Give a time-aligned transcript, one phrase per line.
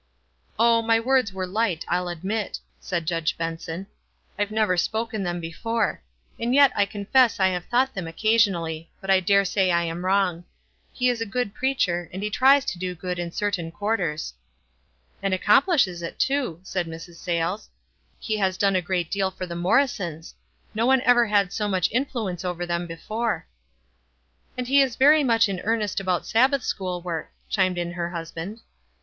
[0.57, 3.85] "Oh, my words were light, I'll admit," said Judge Benson.
[4.35, 6.01] "I've never spoken them be fore;
[6.39, 9.83] and yet I confess I have thought them oc casionally; but I dare say I
[9.83, 10.43] am wrong.
[10.91, 14.33] He is a good preacher, and he tries to do good in cer tain quarters."
[15.21, 17.17] "And accomplishes it too," said Mrs.
[17.17, 17.69] Sayles.
[18.19, 20.33] "He has done a great deal for th 3 Morrisons.
[20.73, 23.45] No one ever had so much influence over them be fore."
[24.57, 24.65] WISE AND OTHERWISE.
[24.65, 27.77] 323 w And he is very much in earnest about Sab bath school work," chimed
[27.77, 28.61] in her husband.